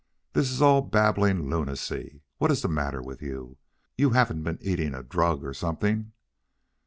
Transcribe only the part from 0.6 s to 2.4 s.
all babbling lunacy.